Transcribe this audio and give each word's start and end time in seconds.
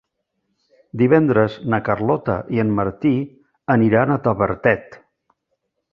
Divendres 1.01 1.57
na 1.73 1.79
Carlota 1.91 2.37
i 2.57 2.63
en 2.63 2.73
Martí 2.79 3.13
aniran 3.77 4.15
a 4.15 4.19
Tavertet. 4.29 4.99